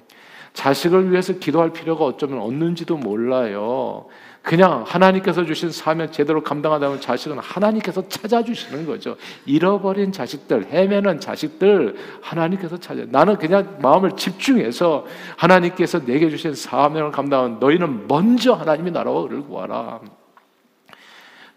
자식을 0.53 1.11
위해서 1.11 1.33
기도할 1.33 1.71
필요가 1.71 2.05
어쩌면 2.05 2.41
없는지도 2.41 2.97
몰라요. 2.97 4.05
그냥 4.45 4.83
하나님께서 4.85 5.43
주신 5.43 5.71
사명 5.71 6.11
제대로 6.11 6.43
감당하다면 6.43 7.01
자식은 7.01 7.39
하나님께서 7.39 8.07
찾아주시는 8.07 8.85
거죠. 8.85 9.17
잃어버린 9.47 10.11
자식들, 10.11 10.67
헤매는 10.67 11.19
자식들 11.19 11.95
하나님께서 12.21 12.77
찾아. 12.77 13.01
나는 13.09 13.37
그냥 13.37 13.79
마음을 13.81 14.11
집중해서 14.15 15.07
하나님께서 15.35 16.05
내게 16.05 16.29
주신 16.29 16.53
사명을 16.53 17.11
감당한 17.11 17.57
너희는 17.59 18.07
먼저 18.07 18.53
하나님의 18.53 18.91
나라와 18.91 19.23
의를 19.23 19.41
구하라. 19.41 20.01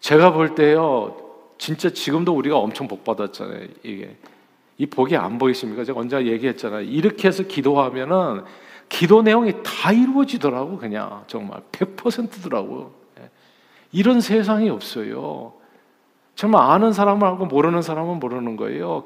제가 0.01 0.33
볼 0.33 0.55
때요, 0.55 1.15
진짜 1.59 1.91
지금도 1.91 2.35
우리가 2.35 2.57
엄청 2.57 2.89
복 2.89 3.05
받았잖아요. 3.05 3.67
이게 3.83 4.17
이 4.79 4.87
복이 4.87 5.15
안 5.15 5.37
보이십니까? 5.37 5.85
제가 5.85 6.01
언제 6.01 6.25
얘기했잖아요. 6.25 6.81
이렇게 6.87 7.29
해서 7.29 7.43
기도하면은 7.43 8.45
기도 8.89 9.23
내용이 9.23 9.55
다 9.63 9.93
이루어지더라고 9.93 10.79
그냥 10.79 11.25
정말 11.27 11.61
100%더라고. 11.73 12.93
예. 13.21 13.31
이런 13.93 14.21
세상이 14.21 14.71
없어요. 14.71 15.53
정말 16.35 16.71
아는 16.71 16.93
사람은 16.93 17.27
알고 17.27 17.47
모르는 17.47 17.83
사람은 17.83 18.19
모르는 18.21 18.57
거예요. 18.57 19.05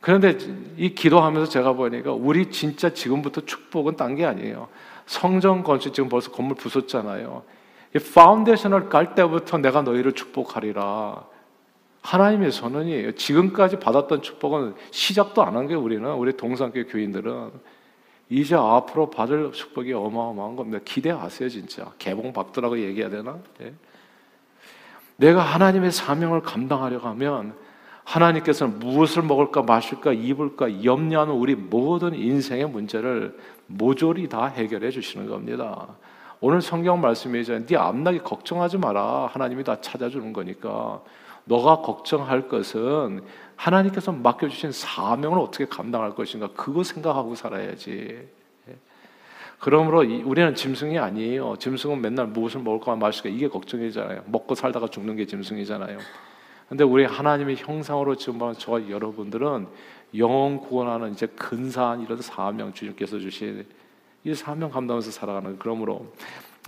그런데 0.00 0.38
이 0.76 0.94
기도하면서 0.94 1.50
제가 1.50 1.72
보니까 1.72 2.12
우리 2.12 2.50
진짜 2.50 2.90
지금부터 2.94 3.40
축복은 3.42 3.96
딴 3.96 4.14
게 4.14 4.24
아니에요. 4.24 4.68
성전 5.06 5.64
건축 5.64 5.92
지금 5.92 6.08
벌써 6.08 6.30
건물 6.30 6.56
부쉈잖아요. 6.56 7.42
이 7.96 7.98
foundation을 7.98 8.88
깔 8.88 9.14
때부터 9.14 9.58
내가 9.58 9.82
너희를 9.82 10.12
축복하리라. 10.12 11.24
하나님의 12.02 12.52
선언이에요. 12.52 13.12
지금까지 13.16 13.80
받았던 13.80 14.22
축복은 14.22 14.74
시작도 14.92 15.42
안 15.42 15.56
한 15.56 15.66
게 15.66 15.74
우리는 15.74 16.08
우리 16.14 16.36
동산교 16.36 16.86
교인들은 16.86 17.50
이제 18.30 18.54
앞으로 18.54 19.10
받을 19.10 19.52
축복이 19.52 19.92
어마어마한 19.92 20.56
겁니다. 20.56 20.78
기대하세요, 20.84 21.48
진짜. 21.48 21.90
개봉 21.98 22.32
받더라고 22.32 22.78
얘기해야 22.78 23.08
되나? 23.08 23.38
예. 23.62 23.72
내가 25.16 25.40
하나님의 25.40 25.90
사명을 25.90 26.42
감당하려고 26.42 27.08
하면 27.08 27.54
하나님께서는 28.04 28.78
무엇을 28.78 29.22
먹을까, 29.22 29.62
마실까, 29.62 30.12
입을까 30.12 30.84
염려하는 30.84 31.34
우리 31.34 31.54
모든 31.54 32.14
인생의 32.14 32.68
문제를 32.68 33.38
모조리 33.66 34.28
다 34.28 34.46
해결해 34.46 34.90
주시는 34.90 35.28
겁니다. 35.28 35.88
오늘 36.40 36.62
성경 36.62 37.00
말씀이잖아요. 37.00 37.66
네 37.66 37.76
앞나기 37.76 38.20
걱정하지 38.20 38.78
마라. 38.78 39.26
하나님이 39.26 39.64
다 39.64 39.80
찾아주는 39.80 40.32
거니까. 40.32 41.02
너가 41.48 41.80
걱정할 41.80 42.48
것은 42.48 43.22
하나님께서 43.56 44.12
맡겨주신 44.12 44.70
사명을 44.70 45.38
어떻게 45.38 45.64
감당할 45.64 46.14
것인가 46.14 46.48
그거 46.54 46.84
생각하고 46.84 47.34
살아야지. 47.34 48.28
예. 48.68 48.76
그러므로 49.58 49.98
우리는 49.98 50.54
짐승이 50.54 50.98
아니에요. 50.98 51.56
짐승은 51.56 52.00
맨날 52.00 52.26
무엇을 52.28 52.60
먹을까 52.60 52.94
마실까 52.94 53.30
이게 53.30 53.48
걱정이잖아요. 53.48 54.22
먹고 54.26 54.54
살다가 54.54 54.86
죽는 54.86 55.16
게 55.16 55.26
짐승이잖아요. 55.26 55.98
근데 56.68 56.84
우리 56.84 57.04
하나님의 57.04 57.56
형상으로 57.56 58.14
지금 58.16 58.52
저 58.58 58.88
여러분들은 58.88 59.66
영원 60.16 60.58
구원하는 60.58 61.12
이제 61.12 61.26
근사한 61.26 62.02
이런 62.02 62.20
사명 62.20 62.72
주님께서 62.72 63.18
주신 63.18 63.66
이 64.24 64.34
사명 64.34 64.70
감당하면서 64.70 65.10
살아가는 65.10 65.58
그러므로 65.58 66.12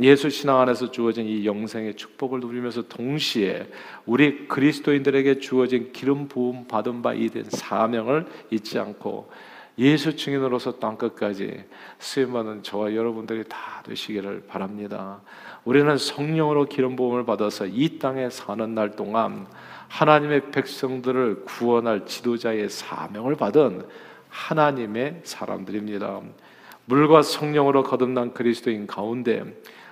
예수 0.02 0.30
신앙 0.30 0.60
안에서 0.60 0.90
주어진 0.90 1.26
이 1.26 1.44
영생의 1.44 1.96
축복을 1.96 2.40
누리면서 2.40 2.82
동시에 2.82 3.66
우리 4.06 4.48
그리스도인들에게 4.48 5.40
주어진 5.40 5.92
기름 5.92 6.28
부음 6.28 6.66
받은 6.66 7.02
바 7.02 7.12
이된 7.12 7.44
사명을 7.48 8.26
잊지 8.50 8.78
않고 8.78 9.30
예수 9.78 10.14
증인으로서 10.16 10.78
땅 10.78 10.96
끝까지 10.96 11.64
쓰임 11.98 12.32
받는 12.32 12.62
저와 12.62 12.94
여러분들이 12.94 13.44
다 13.48 13.82
되시기를 13.84 14.44
바랍니다. 14.46 15.20
우리는 15.64 15.96
성령으로 15.96 16.66
기름 16.66 16.96
부음을 16.96 17.24
받아서 17.24 17.66
이 17.66 17.98
땅에 17.98 18.28
사는 18.30 18.74
날 18.74 18.96
동안 18.96 19.46
하나님의 19.88 20.50
백성들을 20.50 21.44
구원할 21.44 22.06
지도자의 22.06 22.68
사명을 22.68 23.36
받은 23.36 23.86
하나님의 24.28 25.22
사람들입니다. 25.24 26.20
물과 26.84 27.22
성령으로 27.22 27.82
거듭난 27.82 28.34
그리스도인 28.34 28.86
가운데 28.86 29.44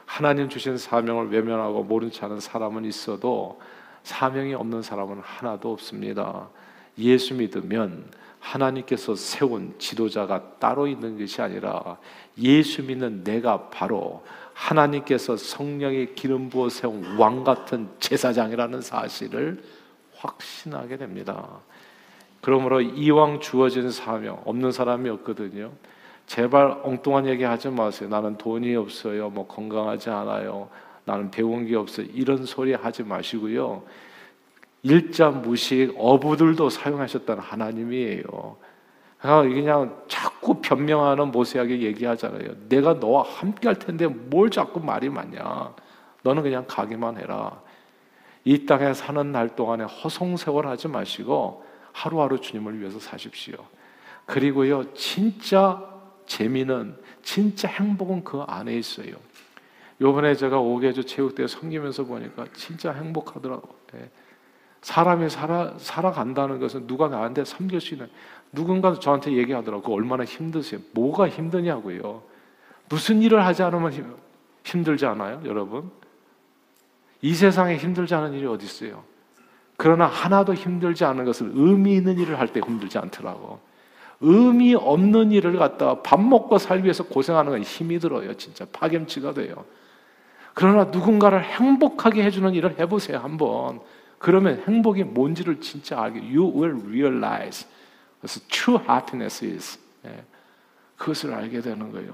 하나님 0.09 0.49
주신 0.49 0.79
사명을 0.79 1.31
외면하고 1.31 1.85
모른 1.85 2.11
체 2.11 2.23
하는 2.23 2.41
사람은 2.41 2.87
있어도 2.87 3.61
사명이 4.05 4.55
없는 4.55 4.81
사람은 4.81 5.21
하나도 5.21 5.71
없습니다. 5.71 6.49
예수 6.99 7.35
믿으면 7.35 8.11
하나님께서 8.41 9.15
세운 9.15 9.75
지도자가 9.79 10.55
따로 10.59 10.87
있는 10.87 11.19
것이 11.19 11.43
아니라 11.43 11.99
예수 12.39 12.83
믿는 12.85 13.23
내가 13.23 13.69
바로 13.69 14.25
하나님께서 14.55 15.37
성령의 15.37 16.15
기름 16.15 16.49
부어 16.49 16.71
세운 16.71 17.19
왕 17.19 17.45
같은 17.45 17.91
제사장이라는 18.01 18.81
사실을 18.81 19.63
확신하게 20.17 20.97
됩니다. 20.97 21.61
그러므로 22.41 22.81
이왕 22.81 23.41
주어진 23.41 23.91
사명 23.91 24.41
없는 24.47 24.73
사람이 24.73 25.11
없거든요. 25.11 25.71
제발 26.29 26.79
엉뚱한 26.83 27.27
얘기 27.27 27.43
하지 27.43 27.71
마세요. 27.71 28.09
나는 28.11 28.37
돈이 28.37 28.77
없어요. 28.77 29.31
뭐 29.31 29.47
건강하지 29.47 30.11
않아요. 30.11 30.69
나는 31.05 31.31
배운 31.31 31.67
게 31.67 31.75
없어요. 31.75 32.07
이런 32.13 32.45
소리 32.45 32.75
하지 32.75 33.03
마시고요. 33.03 33.83
일자 34.83 35.31
무식 35.31 35.95
어부들도 35.97 36.69
사용하셨다는 36.69 37.43
하나님이에요. 37.43 38.57
그냥 39.21 40.03
자꾸 40.07 40.61
변명하는 40.61 41.33
모세에게 41.33 41.81
얘기하잖아요. 41.81 42.69
내가 42.69 42.95
너와 42.95 43.23
함께 43.23 43.67
할 43.69 43.79
텐데 43.79 44.07
뭘 44.07 44.51
자꾸 44.51 44.81
말이 44.81 45.09
많냐. 45.09 45.75
너는 46.23 46.43
그냥 46.43 46.67
가기만 46.69 47.17
해라. 47.17 47.59
이 48.45 48.67
땅에 48.67 48.93
사는 48.93 49.33
날 49.33 49.57
동안에 49.57 49.85
허송세월 49.85 50.67
하지 50.67 50.89
마시고 50.89 51.65
하루하루 51.93 52.39
주님을 52.39 52.81
위해서 52.81 52.99
사십시오. 53.01 53.57
그리고요, 54.27 54.93
진짜 54.93 55.83
재미는, 56.29 56.95
진짜 57.23 57.67
행복은 57.67 58.23
그 58.23 58.43
안에 58.47 58.77
있어요. 58.77 59.17
요번에 60.01 60.37
제가 60.37 60.61
오게주 60.61 61.05
체육대회 61.05 61.49
섬기면서 61.49 62.05
보니까 62.05 62.47
진짜 62.55 62.93
행복하더라고. 62.93 63.69
예. 63.97 64.09
사람이 64.83 65.29
살아, 65.29 65.75
살아간다는 65.79 66.61
것은 66.61 66.87
누가 66.87 67.09
나한테 67.09 67.45
섬길 67.45 67.81
수 67.81 67.95
있는, 67.95 68.09
누군가 68.53 68.97
저한테 68.99 69.33
얘기하더라고. 69.33 69.93
얼마나 69.93 70.25
힘드세요? 70.25 70.81
뭐가 70.93 71.29
힘드냐고요. 71.29 72.23
무슨 72.89 73.21
일을 73.21 73.45
하지 73.45 73.65
않으면 73.65 73.93
힘, 73.93 74.15
힘들지 74.65 75.05
않아요, 75.07 75.43
여러분? 75.45 75.91
이 77.21 77.35
세상에 77.35 77.77
힘들지 77.77 78.15
않은 78.15 78.35
일이 78.35 78.47
어디 78.47 78.65
있어요? 78.65 79.03
그러나 79.77 80.07
하나도 80.07 80.55
힘들지 80.55 81.05
않은 81.05 81.25
것은 81.25 81.53
의미 81.55 81.97
있는 81.97 82.19
일을 82.19 82.39
할 82.39 82.49
때 82.49 82.61
힘들지 82.61 82.99
않더라고. 82.99 83.61
의미 84.21 84.75
없는 84.75 85.33
일을 85.33 85.57
갖다가 85.57 86.03
밥 86.03 86.21
먹고 86.21 86.59
살기 86.59 86.85
위해서 86.85 87.05
고생하는 87.05 87.53
건 87.53 87.63
힘이 87.63 87.99
들어요. 87.99 88.35
진짜 88.35 88.67
파김치가 88.73 89.33
돼요. 89.33 89.65
그러나 90.55 90.85
누군가를 90.85 91.45
행복하게 91.45 92.25
해주는 92.25 92.53
일을 92.55 92.79
해보세요. 92.79 93.19
한번. 93.19 93.81
그러면 94.19 94.63
행복이 94.67 95.05
뭔지를 95.05 95.61
진짜 95.61 96.03
알게. 96.03 96.19
You 96.19 96.53
will 96.53 96.81
realize 96.85 97.69
what 98.25 98.41
true 98.49 98.81
happiness 98.89 99.45
is. 99.45 99.79
예. 100.05 100.25
그것을 100.97 101.33
알게 101.33 101.61
되는 101.61 101.93
거예요. 101.93 102.13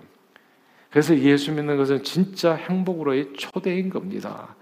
그래서 0.90 1.18
예수 1.18 1.50
믿는 1.52 1.76
것은 1.78 2.04
진짜 2.04 2.54
행복으로의 2.54 3.32
초대인 3.32 3.88
겁니다. 3.88 4.54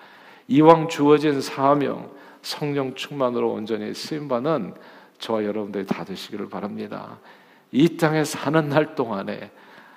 이왕 0.48 0.88
주어진 0.88 1.40
사명, 1.40 2.10
성령 2.40 2.94
충만으로 2.94 3.52
온전히 3.52 3.92
쓰임 3.94 4.28
받는 4.28 4.74
저와 5.22 5.44
여러분들이 5.44 5.86
다 5.86 6.04
되시기를 6.04 6.48
바랍니다. 6.48 7.18
이 7.70 7.96
땅에 7.96 8.24
사는 8.24 8.68
날 8.68 8.96
동안에 8.96 9.52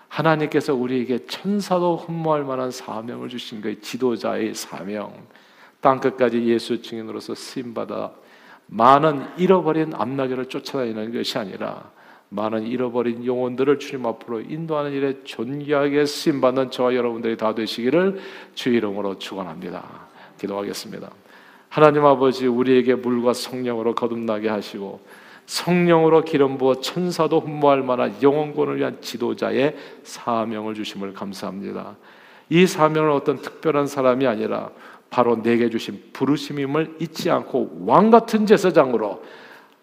하나님께서 0.08 0.76
우리에게 0.76 1.26
천사도 1.26 1.98
흠모할 1.98 2.44
만한 2.44 2.70
사명을 2.70 3.28
주신 3.28 3.60
거예요. 3.60 3.80
지도자의 3.82 4.54
사명. 4.54 5.12
땅 5.82 6.00
끝까지 6.00 6.46
예수 6.46 6.82
증인으로서 6.82 7.34
쓰임 7.34 7.74
받아 7.74 8.12
많은 8.68 9.26
잃어버린 9.38 9.94
앞나기를 9.96 10.46
쫓아다니는 10.46 11.12
것이 11.12 11.38
아니라 11.38 11.92
많은 12.30 12.68
잃어버린 12.68 13.26
영혼들을 13.26 13.80
주님 13.80 14.06
앞으로 14.06 14.42
인도하는 14.42 14.92
일에 14.94 15.24
존귀하게 15.24 16.06
쓰임 16.06 16.40
받는 16.40 16.70
저와 16.70 16.94
여러분들이 16.96 17.36
다 17.36 17.56
되시기를 17.56 18.20
주 18.54 18.70
이름으로 18.70 19.18
축원합니다. 19.18 20.08
기도하겠습니다. 20.40 21.10
하나님 21.70 22.06
아버지 22.06 22.48
우리에게 22.48 22.96
물과 22.96 23.34
성령으로 23.34 23.96
거듭나게 23.96 24.50
하시고 24.50 25.02
성령으로 25.46 26.24
기름 26.24 26.58
부어 26.58 26.80
천사도 26.80 27.40
흠모할 27.42 27.84
만한 27.84 28.16
영원권을 28.22 28.78
위한 28.78 29.00
지도자의 29.02 29.76
사명을 30.04 30.74
주심을 30.74 31.14
감사합니다. 31.14 31.98
이 32.50 32.66
사명은 32.66 33.12
어떤 33.12 33.42
특별한 33.42 33.88
사람이 33.88 34.26
아니라 34.26 34.70
바로 35.10 35.42
내게 35.42 35.70
주신 35.70 36.02
부르심임을 36.14 36.98
잊지 37.00 37.30
않고 37.30 37.84
왕 37.86 38.10
같은 38.10 38.46
제사장으로 38.46 39.24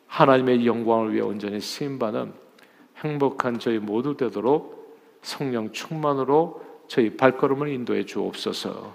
하나님의 0.06 0.66
영광을 0.66 1.12
위해 1.12 1.22
온전히 1.22 1.60
쓰임 1.60 1.98
받는 1.98 2.32
행복한 2.98 3.58
저희 3.58 3.78
모두 3.78 4.16
되도록 4.16 4.98
성령 5.22 5.72
충만으로 5.72 6.62
저희 6.88 7.16
발걸음을 7.16 7.68
인도해 7.68 8.04
주옵소서. 8.04 8.94